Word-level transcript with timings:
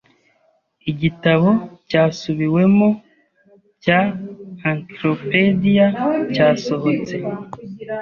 Igitabo 0.91 1.49
cyasubiwemo 1.89 2.87
cya 3.83 3.99
encyclopedia 4.69 5.87
cyasohotse. 6.33 7.15